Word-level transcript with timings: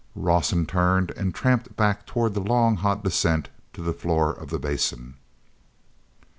Rawson 0.15 0.65
turned 0.65 1.11
and 1.11 1.31
tramped 1.31 1.75
back 1.75 2.07
toward 2.07 2.33
the 2.33 2.39
long 2.39 2.77
hot 2.77 3.03
descent 3.03 3.49
to 3.73 3.83
the 3.83 3.93
floor 3.93 4.33
of 4.33 4.49
the 4.49 4.57
Basin. 4.57 5.13